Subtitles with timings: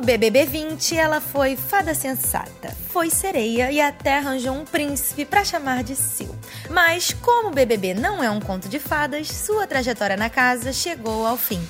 [0.00, 5.44] No BBB 20, ela foi fada sensata, foi sereia e até arranjou um príncipe para
[5.44, 6.34] chamar de seu.
[6.70, 11.26] Mas como o BBB não é um conto de fadas, sua trajetória na casa chegou
[11.26, 11.60] ao fim.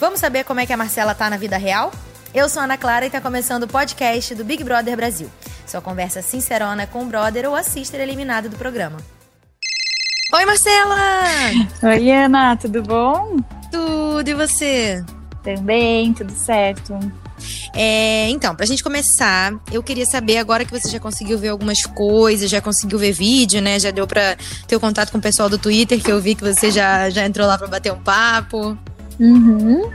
[0.00, 1.92] Vamos saber como é que a Marcela tá na vida real?
[2.34, 5.30] Eu sou Ana Clara e tá começando o podcast do Big Brother Brasil.
[5.64, 8.98] Sua conversa sincerona com o brother ou a sister eliminado do programa.
[10.34, 10.96] Oi, Marcela!
[11.84, 13.36] Oi, Ana, tudo bom?
[13.70, 15.04] Tudo, e você?
[15.44, 16.98] Também, tudo certo.
[17.74, 21.84] É, então, pra gente começar, eu queria saber agora que você já conseguiu ver algumas
[21.84, 23.78] coisas, já conseguiu ver vídeo, né?
[23.78, 26.42] Já deu pra ter o contato com o pessoal do Twitter, que eu vi que
[26.42, 28.76] você já, já entrou lá pra bater um papo.
[29.18, 29.90] Uhum.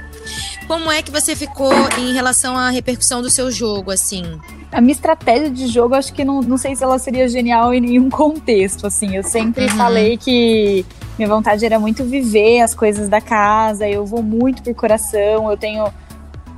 [0.67, 4.39] Como é que você ficou em relação à repercussão do seu jogo, assim?
[4.71, 7.81] A minha estratégia de jogo, acho que não, não sei se ela seria genial em
[7.81, 9.15] nenhum contexto, assim.
[9.15, 9.69] Eu sempre uhum.
[9.71, 10.85] falei que
[11.17, 15.57] minha vontade era muito viver as coisas da casa, eu vou muito por coração, eu
[15.57, 15.85] tenho.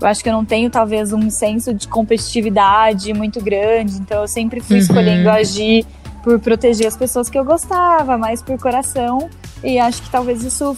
[0.02, 4.28] Eu acho que eu não tenho, talvez, um senso de competitividade muito grande, então eu
[4.28, 4.82] sempre fui uhum.
[4.82, 5.86] escolhendo agir
[6.24, 9.30] por proteger as pessoas que eu gostava, mais por coração,
[9.64, 10.76] e acho que talvez isso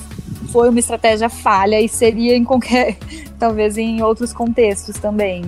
[0.52, 2.98] foi uma estratégia falha e seria em qualquer,
[3.40, 5.44] talvez em outros contextos também.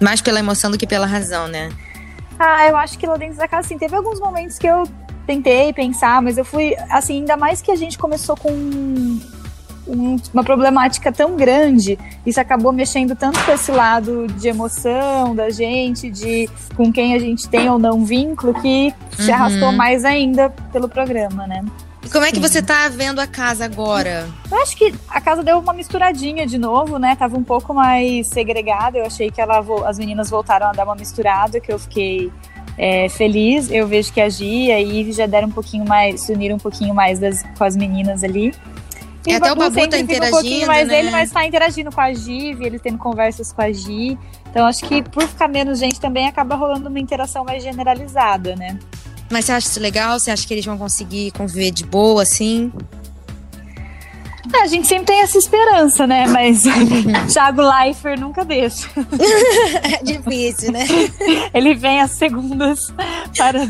[0.00, 1.70] Mais pela emoção do que pela razão, né?
[2.38, 4.84] Ah, eu acho que lá dentro da casa, assim, teve alguns momentos que eu
[5.26, 8.50] tentei pensar, mas eu fui, assim, ainda mais que a gente começou com
[9.86, 15.50] um, uma problemática tão grande, isso acabou mexendo tanto com esse lado de emoção da
[15.50, 19.24] gente, de com quem a gente tem ou não vínculo, que uhum.
[19.24, 21.64] se arrastou mais ainda pelo programa, né?
[22.04, 22.42] E como é que Sim.
[22.42, 24.28] você tá vendo a casa agora?
[24.50, 27.14] Eu acho que a casa deu uma misturadinha de novo, né?
[27.14, 28.98] Tava um pouco mais segregada.
[28.98, 32.32] Eu achei que ela, as meninas voltaram a dar uma misturada, que eu fiquei
[32.76, 33.70] é, feliz.
[33.70, 36.56] Eu vejo que a Gi e a Ive já deram um pouquinho mais, se uniram
[36.56, 38.52] um pouquinho mais das, com as meninas ali.
[39.26, 40.96] E é, até o Babu tá interagindo, um pouquinho mais né?
[40.96, 44.18] dele, mas tá interagindo com a Gi, ele tendo conversas com a Gi.
[44.50, 48.78] Então acho que por ficar menos gente também acaba rolando uma interação mais generalizada, né?
[49.30, 50.18] Mas você acha isso legal?
[50.18, 52.72] Você acha que eles vão conseguir conviver de boa, assim?
[54.60, 56.26] A gente sempre tem essa esperança, né?
[56.28, 56.64] Mas
[57.32, 58.88] Thiago Leifert nunca deixa.
[59.82, 60.86] é difícil, né?
[61.52, 62.92] Ele vem às segundas
[63.36, 63.68] para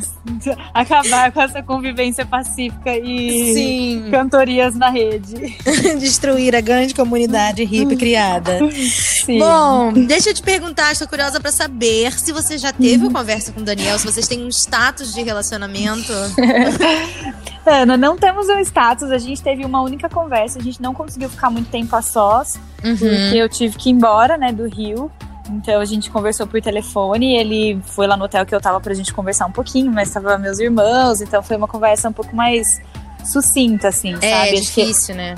[0.75, 4.11] acabar com essa convivência pacífica e Sim.
[4.11, 5.57] cantorias na rede.
[5.99, 8.59] Destruir a grande comunidade hippie criada.
[8.71, 9.39] Sim.
[9.39, 13.53] Bom, deixa eu te perguntar, estou curiosa para saber se você já teve uma conversa
[13.53, 16.13] com o Daniel, se vocês têm um status de relacionamento.
[17.65, 21.29] Ana, não temos um status, a gente teve uma única conversa, a gente não conseguiu
[21.29, 22.97] ficar muito tempo a sós, uhum.
[22.97, 25.11] porque eu tive que ir embora, né, do Rio.
[25.49, 28.95] Então a gente conversou por telefone, ele foi lá no hotel que eu tava pra
[28.95, 32.81] gente conversar um pouquinho, mas tava meus irmãos, então foi uma conversa um pouco mais
[33.25, 34.49] sucinta, assim, é, sabe?
[34.49, 35.35] É difícil, né?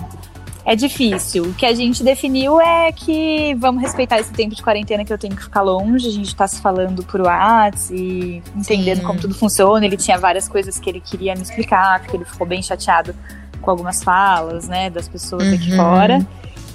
[0.67, 1.45] É difícil.
[1.45, 5.19] O que a gente definiu é que vamos respeitar esse tempo de quarentena que eu
[5.19, 6.09] tenho que ficar longe.
[6.09, 9.05] A gente tá se falando por WhatsApp e entendendo Sim.
[9.05, 9.85] como tudo funciona.
[9.85, 13.15] Ele tinha várias coisas que ele queria me explicar, porque ele ficou bem chateado
[13.61, 15.55] com algumas falas, né, das pessoas uhum.
[15.55, 16.27] aqui fora.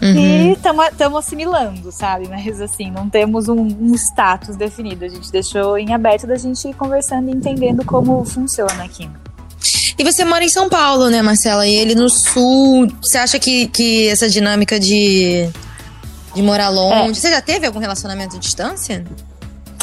[0.02, 0.16] Uhum.
[0.16, 2.28] E estamos assimilando, sabe?
[2.30, 5.04] Mas assim, não temos um, um, status definido.
[5.04, 9.10] A gente deixou em aberto da gente ir conversando e entendendo como funciona aqui.
[10.00, 11.68] E você mora em São Paulo, né, Marcela?
[11.68, 12.88] E ele no sul.
[13.04, 15.50] Você acha que, que essa dinâmica de,
[16.34, 17.12] de morar longe.
[17.12, 17.14] É.
[17.14, 19.04] Você já teve algum relacionamento à distância?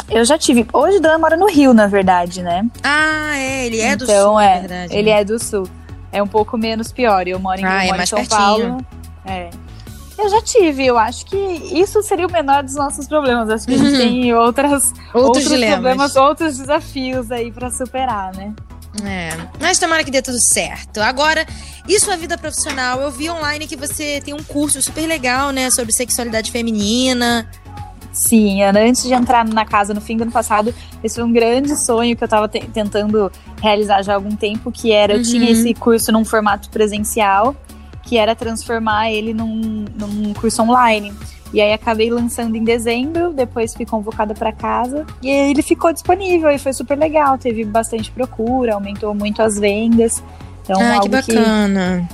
[0.09, 0.65] Eu já tive.
[0.73, 2.65] Hoje o Dan mora no Rio, na verdade, né?
[2.83, 3.67] Ah, é.
[3.67, 4.95] Ele é então, do sul, é, verdade.
[4.95, 5.69] Ele é do sul.
[6.11, 7.27] É um pouco menos pior.
[7.27, 8.39] Eu moro em, ah, eu moro é em São pertinho.
[8.39, 8.85] Paulo.
[9.23, 9.51] É.
[10.17, 13.51] Eu já tive, eu acho que isso seria o menor dos nossos problemas.
[13.51, 13.97] Acho que a gente uhum.
[13.99, 18.51] tem outras, outros, outros problemas, outros desafios aí para superar, né?
[19.03, 20.99] É, mas tomara que dê tudo certo.
[20.99, 21.45] Agora,
[21.87, 23.01] e sua vida profissional?
[23.01, 27.49] Eu vi online que você tem um curso super legal, né, sobre sexualidade feminina.
[28.11, 31.77] Sim, antes de entrar na casa no fim do ano passado, esse foi um grande
[31.77, 33.31] sonho que eu estava tentando
[33.61, 35.19] realizar já há algum tempo, que era, uhum.
[35.19, 35.51] eu tinha uhum.
[35.51, 37.55] esse curso num formato presencial,
[38.01, 41.13] que era transformar ele num, num curso online.
[41.53, 46.49] E aí acabei lançando em dezembro, depois fui convocada para casa e ele ficou disponível
[46.51, 50.21] e foi super legal, teve bastante procura, aumentou muito as vendas.
[50.63, 52.07] Então, ah, que bacana.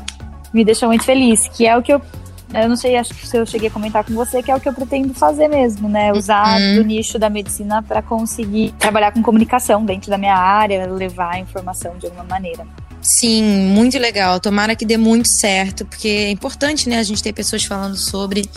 [0.44, 2.02] Que me deixou muito feliz, que é o que eu
[2.54, 4.60] eu não sei, acho que se eu cheguei a comentar com você, que é o
[4.60, 6.14] que eu pretendo fazer mesmo, né?
[6.14, 6.76] Usar uhum.
[6.76, 11.40] do nicho da medicina para conseguir trabalhar com comunicação dentro da minha área, levar a
[11.40, 12.68] informação de alguma maneira.
[13.02, 14.40] Sim, muito legal.
[14.40, 18.48] Tomara que dê muito certo, porque é importante, né, a gente ter pessoas falando sobre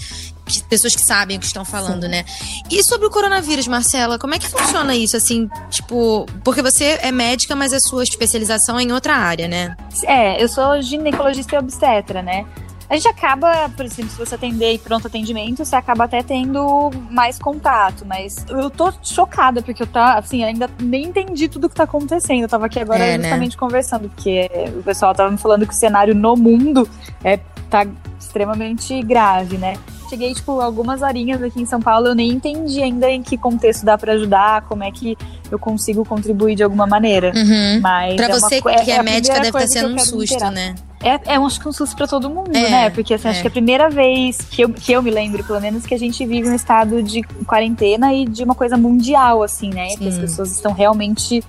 [0.47, 2.09] que, pessoas que sabem o que estão falando, Sim.
[2.09, 2.25] né?
[2.71, 5.17] E sobre o coronavírus, Marcela, como é que funciona isso?
[5.17, 9.77] Assim, tipo, porque você é médica, mas a sua especialização é em outra área, né?
[10.05, 12.47] É, eu sou ginecologista e obstetra, né?
[12.89, 16.91] A gente acaba, por exemplo, se você atender e pronto atendimento, você acaba até tendo
[17.11, 21.75] mais contato, mas eu tô chocada, porque eu tá, assim, ainda nem entendi tudo que
[21.75, 22.43] tá acontecendo.
[22.43, 23.25] Eu tava aqui agora é, né?
[23.25, 23.59] justamente né?
[23.59, 26.89] conversando, porque o pessoal tava me falando que o cenário no mundo
[27.25, 27.39] é,
[27.69, 27.85] tá
[28.21, 29.75] extremamente grave, né?
[30.09, 33.85] Cheguei, tipo, algumas horinhas aqui em São Paulo, eu nem entendi ainda em que contexto
[33.85, 35.17] dá para ajudar, como é que
[35.51, 37.33] eu consigo contribuir de alguma maneira.
[37.35, 37.81] Uhum.
[37.81, 40.51] Mas pra é você uma, que é, é médica deve estar tá sendo um susto,
[40.51, 40.75] né?
[41.03, 42.91] É, é acho que um susto pra todo mundo, é, né?
[42.91, 43.31] Porque assim, é.
[43.31, 45.95] acho que é a primeira vez que eu, que eu me lembro, pelo menos, que
[45.95, 49.91] a gente vive um estado de quarentena e de uma coisa mundial, assim, né?
[49.91, 49.99] Sim.
[49.99, 51.45] Que as pessoas estão realmente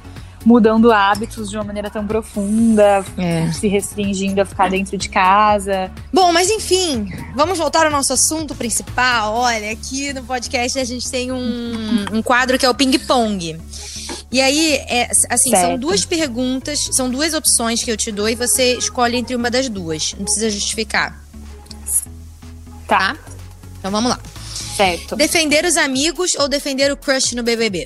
[0.47, 3.51] mudando hábitos de uma maneira tão profunda, é.
[3.51, 5.91] se restringindo a ficar dentro de casa.
[6.13, 9.33] Bom, mas enfim, vamos voltar ao nosso assunto principal.
[9.33, 13.59] Olha, aqui no podcast a gente tem um, um quadro que é o ping-pong.
[14.31, 15.65] E aí, é, assim, certo.
[15.65, 19.51] são duas perguntas, são duas opções que eu te dou e você escolhe entre uma
[19.51, 20.13] das duas.
[20.13, 21.27] Não precisa justificar.
[22.88, 23.15] Tá.
[23.15, 23.17] tá?
[23.79, 24.19] Então vamos lá.
[24.77, 25.17] Certo.
[25.17, 27.85] Defender os amigos ou defender o crush no BBB?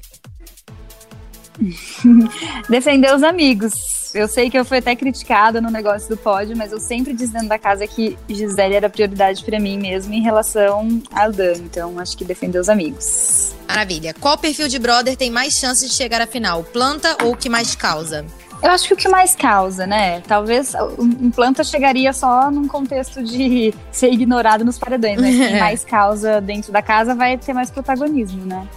[2.70, 3.74] Defender os amigos.
[4.14, 7.32] Eu sei que eu fui até criticada no negócio do pódio, mas eu sempre disse
[7.32, 11.54] dentro da casa que Gisele era prioridade para mim mesmo em relação ao Dan.
[11.60, 13.54] Então acho que defender os amigos.
[13.68, 14.14] Maravilha.
[14.20, 16.64] Qual perfil de brother tem mais chances de chegar à final?
[16.64, 18.26] Planta ou que mais causa?
[18.62, 20.22] Eu acho que o que mais causa, né?
[20.22, 25.84] Talvez um planta chegaria só num contexto de ser ignorado nos paredões, mas quem mais
[25.84, 28.68] causa dentro da casa vai ter mais protagonismo, né?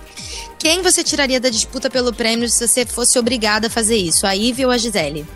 [0.58, 4.26] Quem você tiraria da disputa pelo prêmio se você fosse obrigada a fazer isso?
[4.26, 5.26] A Ive ou a Gisele?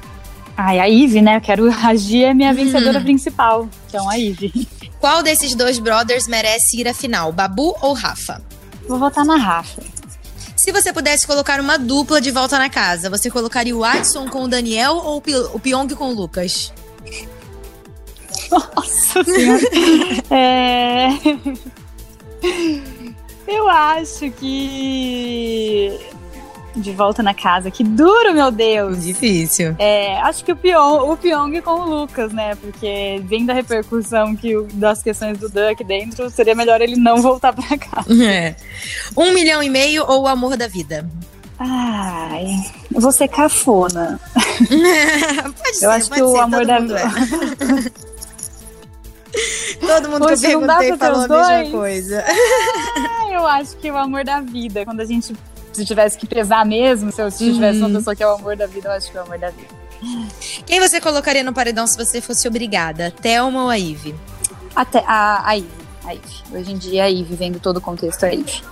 [0.57, 1.37] Ai, a Ive, né?
[1.37, 3.05] Eu quero agir é minha vencedora uhum.
[3.05, 3.69] principal.
[3.89, 4.67] Então, a Ive.
[4.99, 7.31] Qual desses dois brothers merece ir à final?
[7.31, 8.43] Babu ou Rafa?
[8.89, 9.83] Vou votar na Rafa.
[10.69, 14.43] Se você pudesse colocar uma dupla de volta na casa, você colocaria o Watson com
[14.43, 15.23] o Daniel ou
[15.55, 16.75] o Pyong com o Lucas?
[18.51, 19.63] Nossa senhora.
[20.31, 21.09] é...
[23.49, 25.99] Eu acho que.
[26.77, 27.71] De volta na casa.
[27.71, 29.03] Que duro, meu Deus!
[29.03, 29.75] Difícil.
[29.79, 32.55] É, acho que o Pyong, o Pyong com o Lucas, né?
[32.57, 37.21] Porque vem da repercussão que das questões do Dan aqui dentro, seria melhor ele não
[37.21, 38.09] voltar pra casa.
[38.29, 38.55] É.
[39.17, 41.09] Um milhão e meio ou o amor da vida?
[41.59, 42.47] Ai,
[43.13, 44.21] ser cafona.
[45.59, 47.01] pode ser, eu acho que o amor da vida.
[47.01, 48.09] É.
[49.81, 51.71] Todo mundo Poxa, que eu perguntei falou a mesma dois.
[51.71, 52.25] coisa.
[52.27, 55.35] Ah, eu acho que o amor da vida, quando a gente
[55.79, 57.95] se tivesse que pesar mesmo, se eu tivesse uma uhum.
[57.95, 59.69] pessoa que é o amor da vida, eu acho que é o amor da vida.
[60.67, 63.11] Quem você colocaria no paredão se você fosse obrigada?
[63.11, 64.15] Thelma ou a Ive?
[64.75, 65.69] Até a, a Ive.
[66.05, 66.43] A Ive.
[66.53, 68.63] Hoje em dia, a Ive, vendo todo o contexto, a Ive.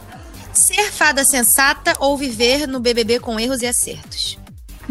[0.53, 4.39] Ser fada sensata ou viver no BBB com erros e acertos?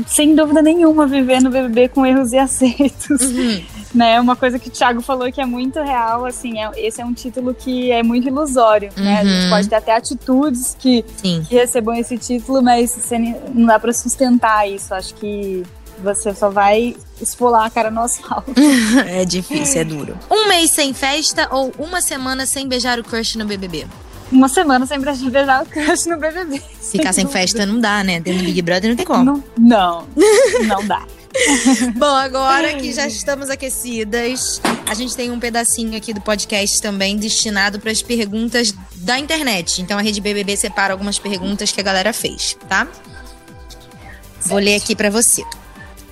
[0.08, 3.22] Sem dúvida nenhuma, viver no BBB com erros e acertos.
[3.22, 4.20] Uhum né?
[4.20, 7.14] Uma coisa que o Thiago falou que é muito real, assim, é, esse é um
[7.14, 9.04] título que é muito ilusório, uhum.
[9.04, 9.20] né?
[9.22, 9.50] A gente uhum.
[9.50, 14.70] pode ter até atitudes que, que recebam esse título, mas você, não dá para sustentar
[14.70, 14.94] isso.
[14.94, 15.64] Acho que
[16.04, 18.54] você só vai esfolar a cara no asfalto.
[19.08, 20.18] é difícil, é duro.
[20.30, 23.88] Um mês sem festa ou uma semana sem beijar o crush no BBB?
[24.32, 26.62] Uma semana sem beijar o crush no BBB.
[26.82, 28.20] Ficar sem, sem festa não dá, né?
[28.20, 29.24] Dentro do Big Brother não tem como.
[29.24, 30.08] Não, não,
[30.68, 31.06] não dá.
[31.96, 37.18] Bom, agora que já estamos aquecidas, a gente tem um pedacinho aqui do podcast também
[37.18, 39.82] destinado para as perguntas da internet.
[39.82, 42.86] Então a Rede BBB separa algumas perguntas que a galera fez, tá?
[42.86, 44.50] Certo.
[44.50, 45.44] Vou ler aqui para você.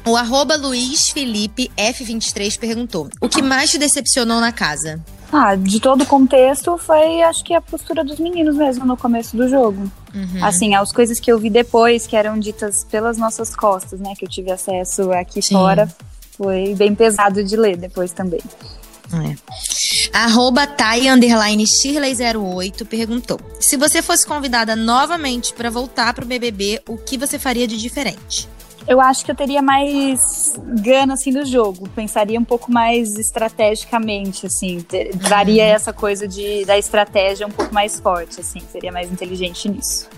[0.05, 4.99] O arroba Luiz Felipe F23 perguntou: O que mais te decepcionou na casa?
[5.31, 9.35] Ah, de todo o contexto foi, acho que a postura dos meninos mesmo no começo
[9.35, 9.89] do jogo.
[10.13, 10.45] Uhum.
[10.45, 14.25] Assim, as coisas que eu vi depois, que eram ditas pelas nossas costas, né, que
[14.25, 15.55] eu tive acesso aqui Sim.
[15.55, 15.93] fora,
[16.37, 18.41] foi bem pesado de ler depois também.
[19.13, 19.35] É.
[20.11, 26.97] Arroba Thay, underline Shirley08 perguntou: Se você fosse convidada novamente para voltar pro BBB, o
[26.97, 28.49] que você faria de diferente?
[28.87, 34.45] Eu acho que eu teria mais gana assim do jogo, pensaria um pouco mais estrategicamente,
[34.45, 34.85] assim,
[35.29, 40.09] daria essa coisa de da estratégia um pouco mais forte, assim, seria mais inteligente nisso.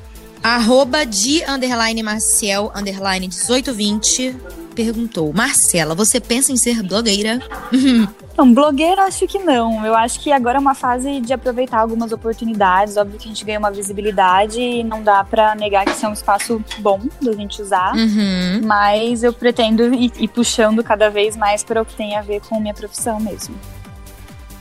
[0.42, 4.36] Arroba de underline Marcel underline 1820
[4.76, 7.40] perguntou: Marcela, você pensa em ser blogueira?
[8.38, 9.86] Não, blogueira acho que não.
[9.86, 12.98] Eu acho que agora é uma fase de aproveitar algumas oportunidades.
[12.98, 16.10] Óbvio que a gente ganha uma visibilidade e não dá para negar que isso é
[16.10, 17.96] um espaço bom da gente usar.
[17.96, 18.60] Uhum.
[18.66, 22.42] Mas eu pretendo ir, ir puxando cada vez mais para o que tem a ver
[22.42, 23.56] com minha profissão mesmo.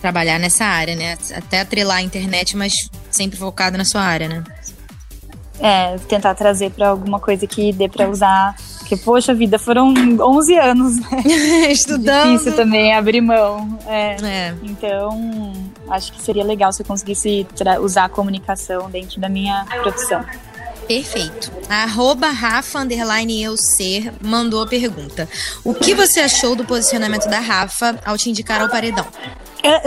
[0.00, 1.18] Trabalhar nessa área, né?
[1.34, 4.44] Até atrelar a internet, mas sempre focado na sua área, né?
[5.60, 10.58] É, tentar trazer para alguma coisa que dê para usar Porque, poxa vida, foram 11
[10.58, 11.22] anos, né?
[11.70, 12.32] Estudando.
[12.32, 13.78] Difícil também abrir mão.
[13.86, 14.16] É.
[14.22, 14.54] É.
[14.62, 15.52] Então,
[15.88, 17.46] acho que seria legal se eu conseguisse
[17.80, 20.24] usar a comunicação dentro da minha profissão.
[20.86, 21.50] Perfeito.
[21.68, 25.26] Arroba Rafa underline eu ser mandou a pergunta.
[25.64, 29.06] O que você achou do posicionamento da Rafa ao te indicar ao paredão?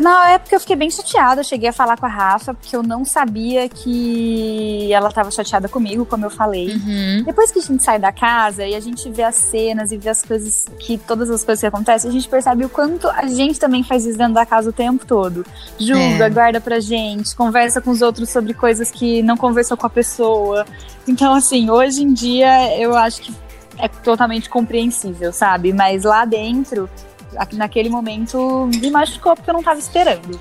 [0.02, 2.82] Na época eu fiquei bem chateada, eu cheguei a falar com a Rafa, porque eu
[2.82, 6.74] não sabia que ela estava chateada comigo, como eu falei.
[6.74, 7.24] Uhum.
[7.24, 10.10] Depois que a gente sai da casa e a gente vê as cenas e vê
[10.10, 10.98] as coisas que.
[10.98, 14.18] todas as coisas que acontecem, a gente percebe o quanto a gente também faz isso
[14.18, 15.46] dentro da casa o tempo todo.
[15.80, 16.30] Julga, é.
[16.30, 20.66] guarda pra gente, conversa com os outros sobre coisas que não conversou com a pessoa.
[21.08, 23.34] Então, assim, hoje em dia eu acho que
[23.78, 25.72] é totalmente compreensível, sabe?
[25.72, 26.90] Mas lá dentro
[27.54, 30.40] naquele momento me machucou porque eu não tava esperando.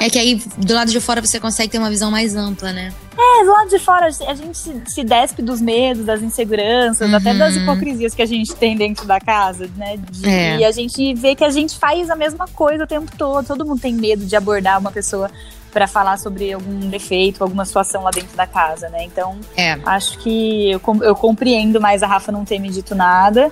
[0.00, 2.92] É que aí do lado de fora você consegue ter uma visão mais ampla, né?
[3.16, 7.16] É, do lado de fora a gente se, se despe dos medos, das inseguranças, uhum.
[7.16, 9.96] até das hipocrisias que a gente tem dentro da casa, né?
[10.10, 10.58] De, é.
[10.58, 13.46] E a gente vê que a gente faz a mesma coisa o tempo todo.
[13.46, 15.30] Todo mundo tem medo de abordar uma pessoa
[15.72, 19.02] para falar sobre algum defeito, alguma situação lá dentro da casa, né?
[19.04, 19.76] Então, é.
[19.84, 23.50] acho que eu, eu compreendo mais a Rafa não ter me dito nada.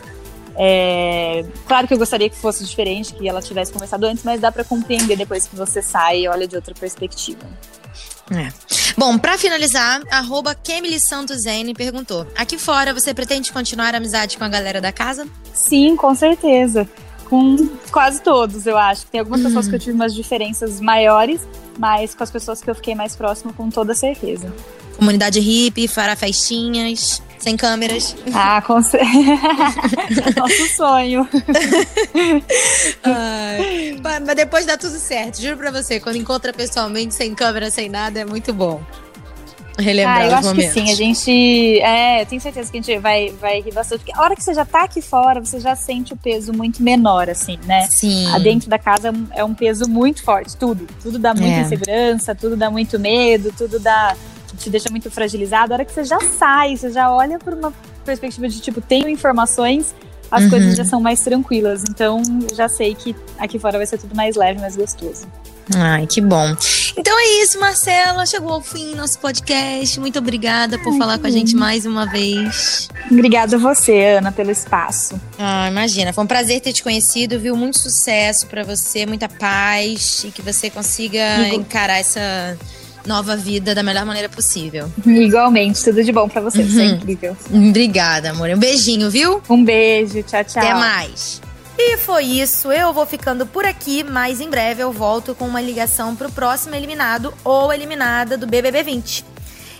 [0.56, 4.52] É, claro que eu gostaria que fosse diferente, que ela tivesse conversado antes, mas dá
[4.52, 7.46] para compreender depois que você sai e olha de outra perspectiva.
[8.30, 8.52] É.
[8.96, 14.38] Bom, para finalizar, arroba Kemily Santos N perguntou: aqui fora você pretende continuar a amizade
[14.38, 15.26] com a galera da casa?
[15.52, 16.88] Sim, com certeza.
[17.28, 17.56] Com
[17.90, 19.06] quase todos, eu acho.
[19.06, 21.40] Tem algumas pessoas que eu tive umas diferenças maiores,
[21.78, 24.52] mas com as pessoas que eu fiquei mais próximo, com toda certeza.
[24.96, 27.22] Comunidade hippie, fará festinhas.
[27.42, 28.14] Sem câmeras.
[28.32, 28.74] Ah, com
[30.38, 31.28] Nosso sonho.
[33.02, 35.42] Ai, mas depois dá tudo certo.
[35.42, 38.80] Juro pra você, quando encontra pessoalmente, sem câmera, sem nada, é muito bom.
[39.76, 40.72] Relembrar ah, eu acho momentos.
[40.72, 41.80] que sim, a gente.
[41.80, 44.04] É, tenho certeza que a gente vai, vai rir bastante.
[44.04, 46.80] Porque a hora que você já tá aqui fora, você já sente o peso muito
[46.80, 47.88] menor, assim, né?
[47.90, 48.26] Sim.
[48.40, 50.86] Dentro da casa é um peso muito forte, tudo.
[51.02, 51.60] Tudo dá muita é.
[51.62, 54.14] insegurança, tudo dá muito medo, tudo dá
[54.56, 57.72] te deixa muito fragilizado, a hora que você já sai, você já olha por uma
[58.04, 59.94] perspectiva de tipo, tenho informações,
[60.30, 60.50] as uhum.
[60.50, 61.84] coisas já são mais tranquilas.
[61.88, 62.22] Então,
[62.54, 65.26] já sei que aqui fora vai ser tudo mais leve, mais gostoso.
[65.74, 66.56] Ai, que bom.
[66.96, 68.26] Então é isso, Marcela.
[68.26, 70.00] Chegou ao fim nosso podcast.
[70.00, 72.88] Muito obrigada por Ai, falar com a gente mais uma vez.
[73.10, 75.20] Obrigada a você, Ana, pelo espaço.
[75.38, 76.12] Ah, imagina.
[76.12, 77.56] Foi um prazer ter te conhecido, viu?
[77.56, 82.58] Muito sucesso para você, muita paz e que você consiga encarar essa
[83.06, 84.90] nova vida da melhor maneira possível.
[85.04, 86.68] Igualmente, tudo de bom para você, uhum.
[86.68, 87.36] você é incrível.
[87.52, 88.50] Obrigada, amor.
[88.50, 89.42] Um beijinho, viu?
[89.48, 90.62] Um beijo, tchau, tchau.
[90.62, 91.40] Até mais.
[91.78, 95.60] E foi isso, eu vou ficando por aqui, mas em breve eu volto com uma
[95.60, 99.24] ligação pro próximo eliminado ou eliminada do BBB 20.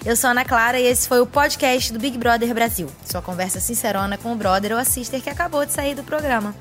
[0.05, 2.88] Eu sou Ana Clara e esse foi o podcast do Big Brother Brasil.
[3.05, 6.55] Sua conversa sincerona com o brother ou a sister que acabou de sair do programa.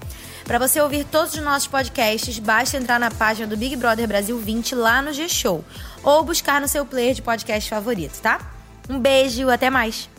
[0.46, 4.38] Para você ouvir todos os nossos podcasts, basta entrar na página do Big Brother Brasil
[4.38, 5.64] 20 lá no G-Show
[6.04, 8.40] ou buscar no seu player de podcast favorito, tá?
[8.90, 10.10] Um beijo, até mais!